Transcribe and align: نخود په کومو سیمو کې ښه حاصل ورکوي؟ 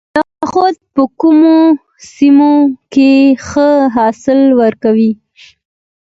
نخود 0.41 0.75
په 0.93 1.03
کومو 1.19 1.55
سیمو 2.13 2.53
کې 2.93 3.11
ښه 3.47 3.69
حاصل 3.95 4.39
ورکوي؟ 4.61 5.11